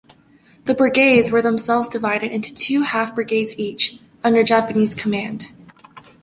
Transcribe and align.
The 0.65 0.73
brigades 0.73 1.29
were 1.29 1.43
themselves 1.43 1.87
divided 1.87 2.31
into 2.31 2.51
two 2.51 2.81
half-brigades 2.81 3.55
each, 3.59 3.99
under 4.23 4.43
Japanese 4.43 4.95
command. 4.95 5.51